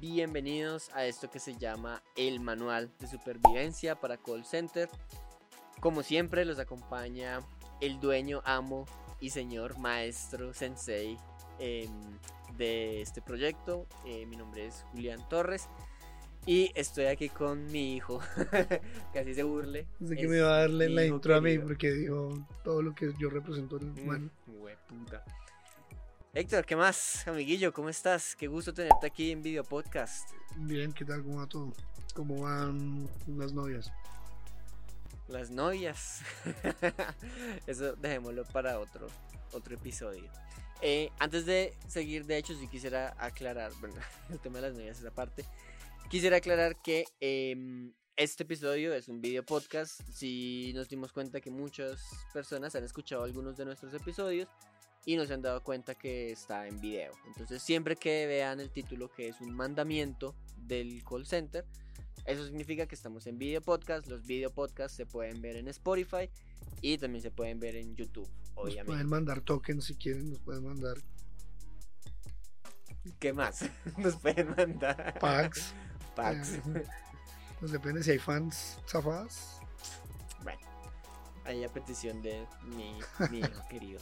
[0.00, 4.88] Bienvenidos a esto que se llama el Manual de Supervivencia para Call Center.
[5.78, 7.40] Como siempre, los acompaña
[7.82, 8.86] el dueño, amo
[9.20, 11.18] y señor maestro sensei
[11.58, 11.90] em,
[12.56, 13.86] de este proyecto.
[14.06, 15.68] Eh, mi nombre es Julián Torres
[16.46, 18.20] y estoy aquí con mi hijo,
[19.14, 19.86] así se burle.
[20.02, 23.12] Sé que me iba a darle la intro a mí porque dijo todo lo que
[23.18, 24.30] yo represento en el humano.
[24.88, 25.22] puta.
[26.32, 27.26] Héctor, ¿qué más?
[27.26, 28.36] Amiguillo, ¿cómo estás?
[28.36, 30.30] Qué gusto tenerte aquí en Video Podcast.
[30.58, 31.24] Bien, ¿qué tal?
[31.24, 31.72] ¿Cómo va todo?
[32.14, 33.90] ¿Cómo van las novias?
[35.26, 36.20] Las novias.
[37.66, 39.08] Eso dejémoslo para otro,
[39.50, 40.22] otro episodio.
[40.80, 43.96] Eh, antes de seguir, de hecho, sí quisiera aclarar, bueno,
[44.30, 45.44] el tema de las novias es aparte.
[46.08, 50.00] Quisiera aclarar que em, este episodio es un video podcast.
[50.12, 52.00] Si nos dimos cuenta que muchas
[52.32, 54.46] personas han escuchado algunos de nuestros episodios
[55.04, 57.12] y no se han dado cuenta que está en video.
[57.26, 61.64] Entonces, siempre que vean el título que es un mandamiento del call center,
[62.26, 64.06] eso significa que estamos en video podcast.
[64.06, 66.30] Los video podcasts se pueden ver en Spotify
[66.80, 68.28] y también se pueden ver en YouTube.
[68.54, 68.84] Obviamente.
[68.84, 70.96] Nos pueden mandar tokens si quieren, nos pueden mandar.
[73.18, 73.64] ¿Qué más?
[73.96, 75.18] Nos pueden mandar.
[75.18, 75.74] Packs.
[77.58, 79.60] pues depende si hay fans zafadas.
[80.42, 80.60] Bueno,
[81.44, 82.98] ahí a petición de mi,
[83.38, 84.00] hijo querido.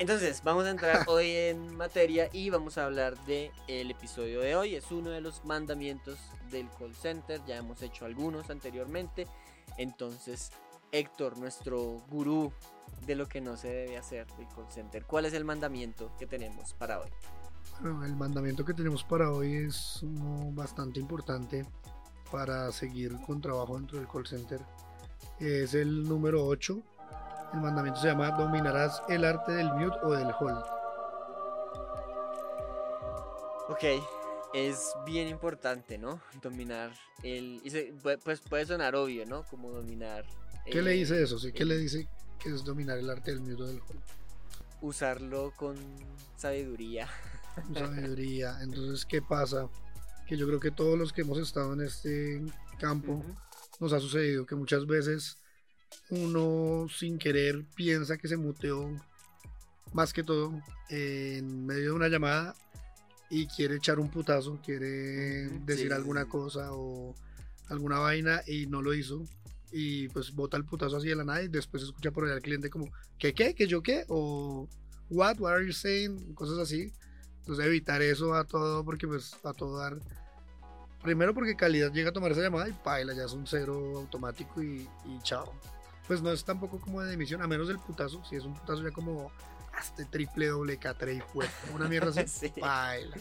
[0.00, 4.56] Entonces, vamos a entrar hoy en materia y vamos a hablar del el episodio de
[4.56, 4.74] hoy.
[4.74, 6.18] Es uno de los mandamientos
[6.50, 7.38] del call center.
[7.46, 9.26] Ya hemos hecho algunos anteriormente.
[9.76, 10.52] Entonces,
[10.90, 12.50] Héctor, nuestro gurú
[13.06, 16.26] de lo que no se debe hacer del call center, ¿cuál es el mandamiento que
[16.26, 17.10] tenemos para hoy?
[17.84, 21.66] el mandamiento que tenemos para hoy es uno bastante importante
[22.32, 24.60] para seguir con trabajo dentro del call center.
[25.38, 26.82] Es el número 8.
[27.52, 30.64] El mandamiento se llama dominarás el arte del mute o del hold.
[33.68, 33.84] Ok,
[34.54, 36.20] es bien importante, ¿no?
[36.42, 37.60] Dominar el...
[38.24, 39.44] Pues puede sonar obvio, ¿no?
[39.44, 40.24] Como dominar...
[40.64, 41.38] ¿Qué le dice eso?
[41.38, 41.52] ¿Sí?
[41.52, 42.08] ¿Qué le dice
[42.38, 44.02] que es dominar el arte del mute o del hold?
[44.80, 45.76] Usarlo con
[46.36, 47.08] sabiduría.
[47.74, 48.58] sabiduría.
[48.62, 49.68] Entonces, ¿qué pasa?
[50.26, 52.40] Que yo creo que todos los que hemos estado en este
[52.78, 53.24] campo
[53.80, 55.38] nos ha sucedido que muchas veces
[56.10, 58.90] uno sin querer piensa que se muteó
[59.92, 62.54] más que todo en medio de una llamada
[63.28, 67.14] y quiere echar un putazo, quiere decir alguna cosa o
[67.68, 69.24] alguna vaina y no lo hizo
[69.72, 72.42] y pues bota el putazo así de la nada y después escucha por allá al
[72.42, 73.54] cliente como ¿qué qué?
[73.54, 74.04] ¿que yo qué?
[74.08, 74.68] o
[75.10, 75.38] what?
[75.38, 76.34] what are you saying?
[76.34, 76.92] cosas así
[77.40, 79.98] entonces evitar eso a todo, porque pues a todo dar.
[81.02, 84.62] Primero porque calidad llega a tomar esa llamada y paila, ya es un cero automático
[84.62, 84.86] y,
[85.22, 85.52] chao.
[86.10, 88.20] Pues no es tampoco como de emisión, a menos del putazo.
[88.24, 89.30] Si es un putazo ya como
[89.72, 91.22] hasta triple doble catre y
[91.72, 93.16] una mierda así, paila.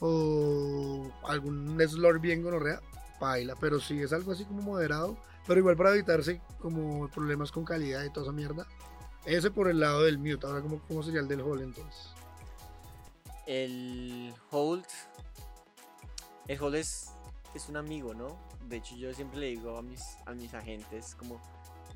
[0.00, 2.80] O algún slur bien gonorrea,
[3.20, 3.56] paila.
[3.60, 8.02] Pero si es algo así como moderado, pero igual para evitarse como problemas con calidad
[8.02, 8.66] y toda esa mierda.
[9.26, 10.46] Ese por el lado del mute.
[10.46, 12.14] Ahora, ¿cómo, cómo sería el del hall entonces?
[13.44, 14.86] el hold.
[16.46, 17.10] El hold es,
[17.54, 18.38] es un amigo, ¿no?
[18.66, 21.38] De hecho, yo siempre le digo a mis, a mis agentes como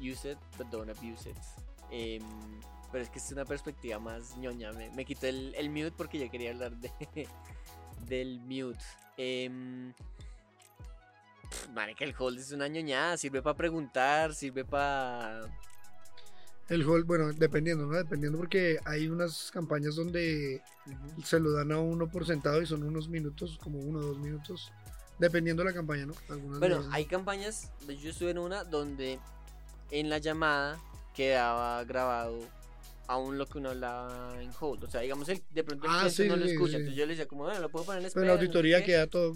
[0.02, 1.36] use it, but don't abuse it.
[1.90, 2.22] Em,
[2.90, 4.72] pero es que es una perspectiva más ñoña.
[4.72, 6.90] Me, me quité el, el, mute porque yo quería hablar de,
[8.08, 8.82] del mute.
[9.16, 9.92] Eh,
[11.96, 13.16] que el hold es una ñoñada.
[13.16, 15.40] Sirve para preguntar, sirve para
[16.68, 17.96] el hold, bueno, dependiendo, ¿no?
[17.96, 20.62] Dependiendo porque hay unas campañas donde
[21.22, 24.18] se lo dan a uno por sentado y son unos minutos, como uno o dos
[24.18, 24.72] minutos,
[25.18, 26.14] dependiendo de la campaña, ¿no?
[26.58, 29.18] bueno, hay campañas, yo estuve en una donde
[29.92, 30.80] en la llamada
[31.14, 32.40] quedaba grabado
[33.06, 34.84] aún lo que uno hablaba en hold.
[34.84, 36.78] O sea, digamos, el, de pronto el ah, no lo escucha.
[36.78, 38.22] Entonces yo le decía, como, bueno, lo puedo poner en espera.
[38.22, 39.34] Pero en la auditoría queda, todo,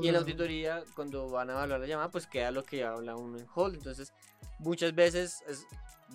[0.00, 3.16] Y en la auditoría, cuando van a evaluar la llamada, pues queda lo que habla
[3.16, 3.74] uno en hold.
[3.74, 4.12] Entonces,
[4.60, 5.66] muchas veces es,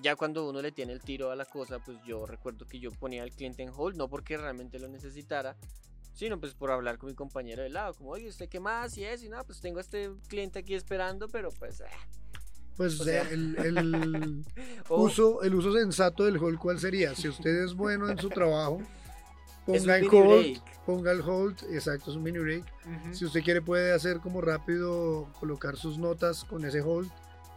[0.01, 2.91] ya cuando uno le tiene el tiro a la cosa, pues yo recuerdo que yo
[2.91, 5.57] ponía al cliente en hold, no porque realmente lo necesitara,
[6.13, 8.97] sino pues por hablar con mi compañero de lado, como, oye, ¿usted qué más?
[8.97, 11.81] Y eso, y nada, pues tengo a este cliente aquí esperando, pero pues...
[11.81, 11.85] Eh.
[12.77, 14.43] Pues el,
[14.89, 17.15] uso, el uso sensato del hold, ¿cuál sería?
[17.15, 18.81] Si usted es bueno en su trabajo,
[19.65, 22.65] ponga el hold, ponga el hold, exacto, es un mini break.
[23.11, 27.09] Si usted quiere puede hacer como rápido, colocar sus notas con ese hold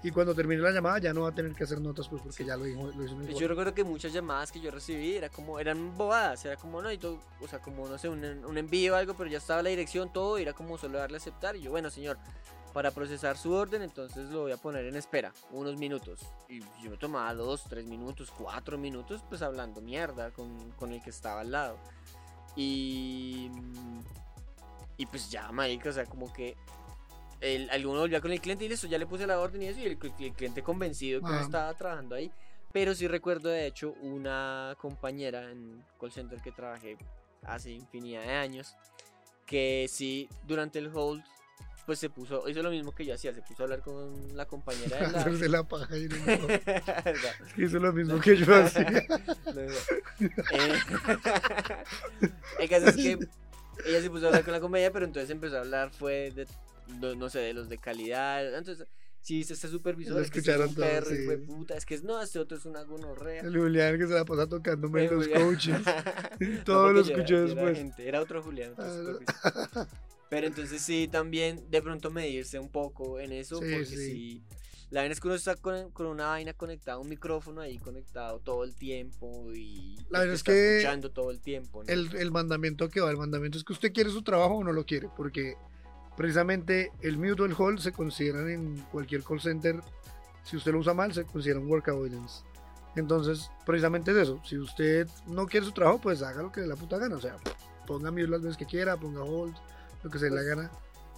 [0.02, 2.44] y cuando termine la llamada ya no va a tener que hacer notas pues porque
[2.44, 5.58] ya lo, dijo, lo hizo Yo recuerdo que muchas llamadas que yo recibí era como,
[5.58, 8.92] eran bobadas, era como, no, y todo, o sea, como, no sé, un, un envío
[8.92, 11.56] o algo, pero ya estaba la dirección, todo, y era como solo darle a aceptar.
[11.56, 12.18] Y yo, bueno, señor,
[12.76, 16.20] para procesar su orden, entonces lo voy a poner en espera, unos minutos.
[16.46, 21.02] Y yo me tomaba dos, tres minutos, cuatro minutos, pues hablando mierda con, con el
[21.02, 21.78] que estaba al lado.
[22.55, 23.50] Y
[24.99, 26.55] Y pues ya, marica, o sea, como que
[27.40, 29.81] el, alguno volvía con el cliente y listo, ya le puse la orden y eso,
[29.81, 31.43] y el, el cliente convencido que no Ah.
[31.43, 32.31] estaba trabajando ahí.
[32.73, 36.99] Pero sí recuerdo, de hecho, una compañera en call center que trabajé
[37.43, 38.75] hace infinidad de años,
[39.46, 41.25] que sí, durante el hold,
[41.87, 44.44] pues se puso, hizo lo mismo que yo hacía, se puso a hablar con la
[44.47, 45.21] compañera de la...
[45.21, 47.35] Hacerse la paja y no- ¿Verdad?
[47.56, 48.85] Hizo lo mismo que yo hacía.
[49.47, 50.29] No, no.
[50.53, 50.75] Eh,
[52.61, 53.19] el caso es que
[53.87, 56.47] ella se puso a hablar con la compañía, pero entonces empezó a hablar fue de,
[57.00, 58.56] no, no sé, de los de calidad.
[58.56, 58.87] Entonces,
[59.21, 62.38] sí, este supervisor, Lo es que es un perro, fue puta, es que no, este
[62.38, 63.43] otro es una gonorrea.
[63.43, 65.43] El Julián que se la pasa tocándome en los Julián.
[65.44, 65.81] coaches.
[66.41, 67.79] No, Todo lo era- escuché era después.
[67.79, 68.73] gente, Era otro Julián.
[68.73, 69.19] otro Ah, no.
[69.19, 69.88] supervisor.
[70.28, 73.96] Pero entonces sí, también de pronto medirse un poco en eso, Sí, porque sí.
[73.96, 74.43] sí.
[74.90, 78.38] La vaina es que uno está con, con una vaina conectada, un micrófono ahí conectado
[78.38, 81.82] todo el tiempo y La verdad es está que escuchando todo el tiempo.
[81.82, 81.93] ¿no?
[81.93, 84.73] El, el mandamiento que va, el mandamiento es que usted quiere su trabajo o no
[84.73, 85.56] lo quiere, porque
[86.17, 89.81] precisamente el mute o el hold se consideran en cualquier call center,
[90.44, 92.44] si usted lo usa mal, se considera un work avoidance.
[92.94, 94.40] Entonces, precisamente es eso.
[94.44, 97.17] Si usted no quiere su trabajo, pues haga lo que le la puta gana.
[97.17, 97.37] O sea,
[97.87, 99.55] ponga mute las veces que quiera, ponga hold,
[100.06, 100.70] lo que se dé la gana.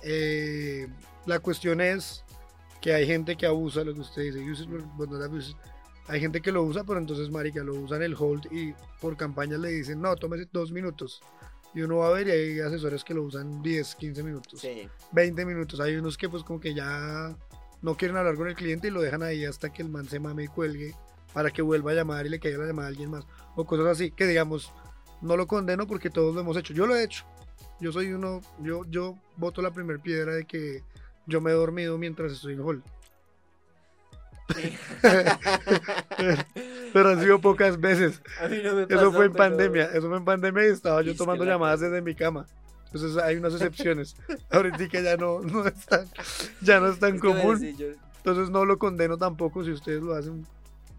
[0.03, 0.89] Eh,
[1.27, 2.25] la cuestión es
[2.81, 4.39] que hay gente que abusa lo que usted dice.
[4.51, 5.57] use it, but not abuse it.
[6.07, 9.59] Hay gente que lo usa, pero entonces, marica, lo usan el hold y por campaña
[9.59, 11.21] le dicen, no, tómese dos minutos.
[11.75, 14.89] Y uno va a ver y hay asesores que lo usan 10, 15 minutos, Sí.
[15.13, 15.81] 20 minutos.
[15.81, 17.37] Hay unos que pues como que ya
[17.83, 20.19] no quieren hablar con el cliente y lo dejan ahí hasta que el man se
[20.19, 20.95] mame y cuelgue
[21.35, 23.27] para que vuelva a llamar y le caiga la llamada a alguien más.
[23.55, 24.73] O cosas así, que digamos,
[25.21, 26.73] no lo condeno porque todos lo hemos hecho.
[26.73, 27.27] Yo lo he hecho.
[27.81, 30.83] Yo soy uno, yo, yo boto la primera piedra de que
[31.27, 32.83] yo me he dormido mientras estoy en hall.
[36.93, 38.23] Pero han sido pocas veces.
[38.43, 41.15] No me Eso pasó, fue en pero- pandemia, eso fue en pandemia y estaba yo
[41.15, 42.47] tomando la llamadas desde mi cama.
[42.87, 44.17] Entonces hay unas excepciones.
[44.51, 46.07] Ahorita que ya no, no es tan,
[46.63, 47.59] ya no es tan Es común.
[47.59, 50.47] sí, yo- Entonces no lo condeno tampoco si ustedes lo hacen.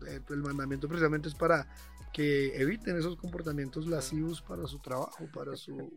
[0.08, 1.68] Eh, El mandamiento precisamente es para
[2.14, 5.92] que eviten esos comportamientos lascivos para su trabajo, para su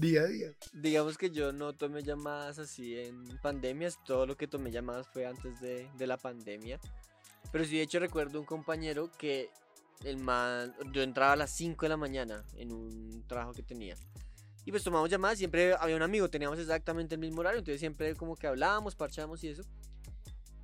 [0.00, 0.52] día a día.
[0.72, 5.26] digamos que yo no tomé llamadas así en pandemias, todo lo que tomé llamadas fue
[5.26, 6.80] antes de, de la pandemia.
[7.52, 9.50] Pero sí, de hecho recuerdo un compañero que
[10.04, 13.96] el man, yo entraba a las 5 de la mañana en un trabajo que tenía.
[14.64, 18.14] Y pues tomamos llamadas, siempre había un amigo, teníamos exactamente el mismo horario, entonces siempre
[18.14, 19.62] como que hablábamos, parchábamos y eso.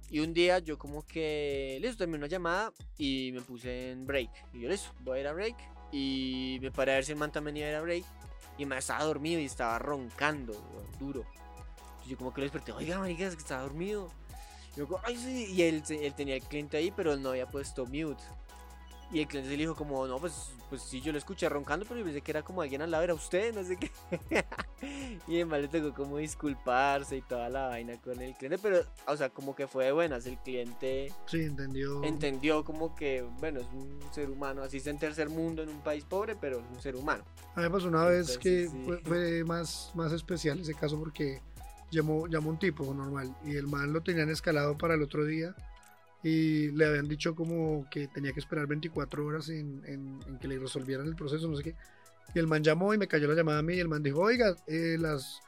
[0.08, 4.30] Y un día yo como que, listo, terminé una llamada y me puse en break.
[4.52, 5.56] Y yo, listo, voy a ir a break.
[5.92, 8.04] Y me paré a ver si el man también iba a ir a break.
[8.58, 10.54] Y me estaba dormido y estaba roncando,
[10.98, 11.24] duro.
[11.86, 14.10] Entonces yo como que lo desperté, oiga, marica, es que estaba dormido.
[14.74, 15.52] Y yo como, ay, sí.
[15.52, 18.22] Y él, él tenía el cliente ahí, pero él no había puesto mute.
[19.12, 21.86] Y el cliente se le dijo como, no, pues, pues sí, yo lo escuché roncando,
[21.86, 23.90] pero yo pensé que era como alguien al lado, era usted, no sé qué.
[25.28, 29.16] y además le tocó como disculparse y toda la vaina con el cliente, pero, o
[29.16, 32.02] sea, como que fue de buenas, el cliente Sí, entendió.
[32.02, 35.80] entendió como que, bueno, es un ser humano, así está en tercer mundo en un
[35.82, 37.24] país pobre, pero es un ser humano.
[37.54, 38.84] A mí me pasó una vez que Entonces, sí.
[38.86, 41.40] fue, fue más, más especial ese caso porque
[41.92, 45.54] llamó, llamó un tipo normal y el man lo tenían escalado para el otro día
[46.28, 50.48] y le habían dicho como que tenía que esperar 24 horas en, en- en que
[50.48, 51.76] le resolvieran el proceso, no sé qué.
[52.34, 54.20] Y el man llamó y me cayó la llamada a mí y el man dijo,
[54.20, 55.38] oiga, eh, las,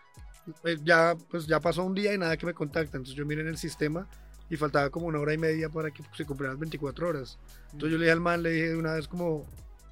[0.64, 2.96] eh, ya, pues ya pasó un día y nada que me contacta.
[2.96, 4.08] Entonces yo miré en el sistema
[4.48, 7.38] y faltaba como una hora y media para que se cumplieran las 24 horas.
[7.72, 9.46] Entonces yo le dije al man, le dije de una vez como,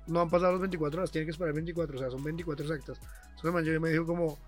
[0.06, 2.98] no han pasado las 24 horas, tiene que esperar 24, o sea, son 24 exactas.
[3.24, 4.38] Entonces el man yo me dijo como,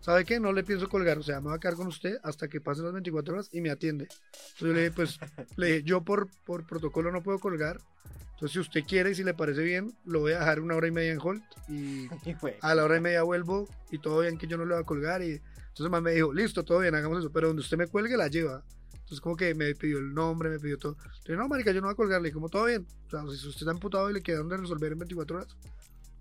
[0.00, 0.40] ¿sabe qué?
[0.40, 2.84] No le pienso colgar, o sea, me voy a quedar con usted hasta que pasen
[2.84, 4.04] las 24 horas y me atiende.
[4.04, 5.18] Entonces yo le dije, pues,
[5.56, 7.78] le dije, yo por, por protocolo no puedo colgar,
[8.38, 10.86] entonces si usted quiere y si le parece bien, lo voy a dejar una hora
[10.86, 12.08] y media en hold y
[12.60, 14.86] a la hora y media vuelvo y todo bien que yo no le voy a
[14.86, 15.40] colgar y
[15.78, 18.28] entonces man me dijo, listo, todo bien, hagamos eso, pero donde usted me cuelgue la
[18.28, 18.64] lleva.
[18.92, 20.96] Entonces como que me pidió el nombre, me pidió todo.
[21.24, 22.86] Le dije, no, marica, yo no voy a colgarle, como todo bien.
[23.06, 25.56] O sea, si usted está imputado y le quedaron de resolver en 24 horas.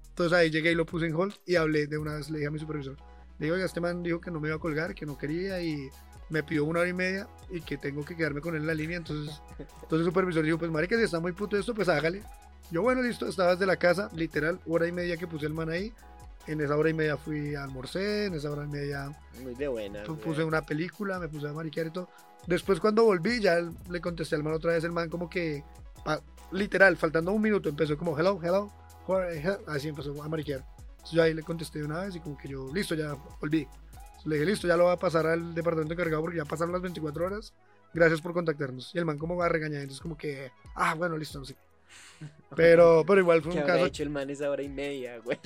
[0.09, 2.47] Entonces ahí llegué y lo puse en hold y hablé de una vez, le dije
[2.47, 2.97] a mi supervisor.
[3.39, 5.89] Digo, oiga, este man dijo que no me iba a colgar, que no quería y
[6.29, 8.73] me pidió una hora y media y que tengo que quedarme con él en la
[8.73, 8.97] línea.
[8.97, 12.23] Entonces, entonces el supervisor dijo, pues marica, si está muy puto esto, pues hágale.
[12.71, 15.69] Yo, bueno, listo, estaba desde la casa, literal, hora y media que puse el man
[15.69, 15.93] ahí.
[16.47, 19.09] En esa hora y media fui a almorcé, en esa hora y media
[19.41, 20.03] Muy de buena.
[20.05, 22.09] pu- puse una película, me puse a mariquear y todo.
[22.45, 25.63] Después cuando volví, ya le contesté al man otra vez, el man como que,
[26.05, 28.71] pa- literal, faltando un minuto, empezó como, hello, hello,
[29.05, 30.65] Jorge, he-", así empezó a mariquear.
[31.07, 33.61] Entonces yo ahí le contesté una vez y como que yo, listo, ya volví.
[33.61, 36.73] Entonces le dije, listo, ya lo va a pasar al departamento encargado porque ya pasaron
[36.73, 37.53] las 24 horas.
[37.93, 38.93] Gracias por contactarnos.
[38.93, 41.55] Y el man como va a regañar, entonces como que, ah, bueno, listo, no sé.
[42.57, 45.37] Pero, pero igual fue ¿Qué un caso hecho el man esa hora y media, güey?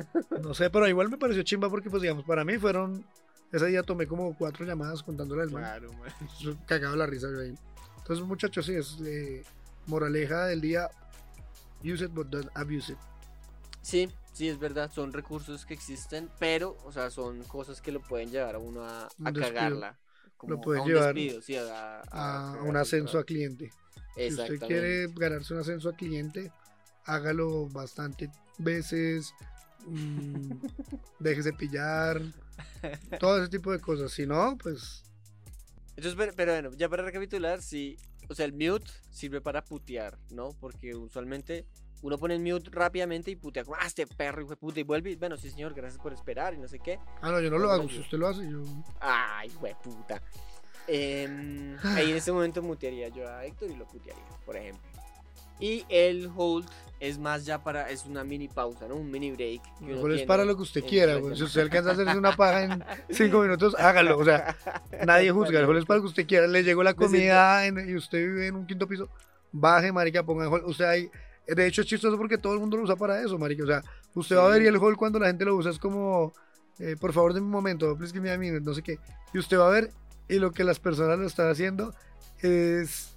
[0.41, 3.05] no sé, pero igual me pareció chimba porque, pues, digamos, para mí fueron
[3.51, 5.61] Ese día tomé como cuatro llamadas contándole al man.
[5.61, 6.59] Claro, man.
[6.65, 7.53] Cagado la risa ahí.
[7.97, 9.43] Entonces, muchachos, sí, es eh,
[9.85, 10.89] moraleja del día.
[11.83, 12.97] Use it, but don't abuse it.
[13.81, 18.01] Sí, sí, es verdad, son recursos que existen, pero, o sea, son cosas que lo
[18.01, 19.97] pueden llevar a uno a, a cagarla.
[20.45, 23.17] Lo como puede a un llevar despido, sí, a, a A cagarla un en ascenso
[23.19, 23.71] a cliente.
[24.15, 26.51] Si usted quiere ganarse un ascenso a cliente,
[27.05, 29.33] hágalo bastante veces.
[29.88, 30.53] mm,
[31.19, 32.21] déjese pillar.
[33.19, 34.11] Todo ese tipo de cosas.
[34.11, 35.03] Si no, pues.
[35.95, 37.97] Entonces, pero, pero bueno, ya para recapitular, sí,
[38.29, 40.50] o sea, el mute sirve para putear, ¿no?
[40.59, 41.65] Porque usualmente
[42.01, 44.84] uno pone el mute rápidamente y putea como, ah, este perro, hijo de puta, y
[44.84, 47.00] vuelve y, bueno, sí, señor, gracias por esperar y no sé qué.
[47.22, 47.88] Ah, no, yo no lo hago.
[47.89, 48.63] Si usted lo hace, yo.
[49.00, 50.22] Ay, hijo de puta.
[50.88, 54.81] Em, ahí en ese momento mutearía yo a Héctor y lo putearía, por ejemplo.
[55.60, 56.67] Y el hold
[57.00, 58.96] es más ya para, es una mini pausa, ¿no?
[58.96, 59.62] Un mini break.
[59.81, 61.17] Mejor es para lo que usted quiera.
[61.17, 61.36] güey.
[61.36, 64.17] Si usted alcanza a hacerse una paja en cinco minutos, hágalo.
[64.17, 64.55] O sea,
[65.05, 65.60] nadie juzga.
[65.67, 66.48] Hall es para lo que usted quiera.
[66.48, 69.08] Le llegó la comida en- y usted vive en un quinto piso.
[69.51, 70.63] Baje, marica, ponga el hall.
[70.65, 71.12] Usted hay.
[71.48, 73.63] De hecho, es chistoso porque todo el mundo lo usa para eso, marica.
[73.63, 73.83] O sea,
[74.13, 76.33] usted va a ver y el hall cuando la gente lo usa es como,
[76.79, 79.00] eh, por favor, de un momento, please give me a minute, no sé qué.
[79.33, 79.91] Y usted va a ver
[80.29, 81.93] y lo que las personas lo están haciendo
[82.41, 83.10] es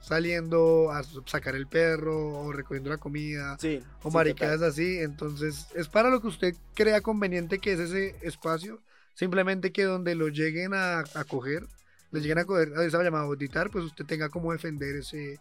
[0.00, 3.82] saliendo a sacar el perro o recogiendo la comida Sí.
[4.02, 4.98] o sí, maricadas así.
[4.98, 8.80] Entonces, es para lo que usted crea conveniente que es ese espacio.
[9.14, 11.66] Simplemente que donde lo lleguen a, a coger,
[12.12, 15.38] le lleguen a coger, a esa llamada auditar, pues usted tenga como defender ese,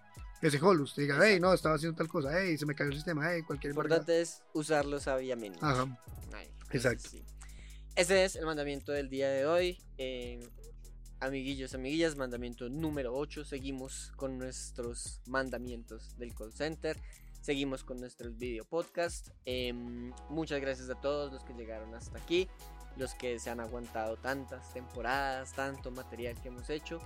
[0.48, 0.82] ese hall.
[0.82, 3.42] Usted diga, hey, no, estaba haciendo tal cosa, hey, se me cayó el sistema, hey,
[3.44, 5.60] cualquier Lo importante es usarlo sabiamente.
[5.62, 5.86] Ajá.
[6.34, 7.10] Ay, Exacto.
[7.10, 7.24] sí.
[7.96, 9.82] Ese es el mandamiento del día de hoy.
[9.98, 10.46] Eh,
[11.22, 13.46] amiguillos, amiguillas, mandamiento número 8.
[13.46, 16.98] Seguimos con nuestros mandamientos del call center.
[17.40, 19.30] Seguimos con nuestros video podcast.
[19.46, 22.50] Em, muchas gracias a todos los que llegaron hasta aquí.
[22.98, 27.00] Los que se han aguantado tantas temporadas, tanto material que hemos hecho.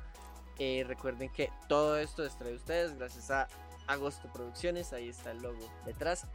[0.59, 3.47] Eh, recuerden que todo esto es traído ustedes gracias a
[3.87, 4.93] Agosto Producciones.
[4.93, 6.25] Ahí está el logo detrás.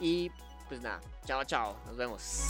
[0.00, 0.30] Y
[0.68, 1.76] pues nada, chao, chao.
[1.86, 2.48] Nos vemos.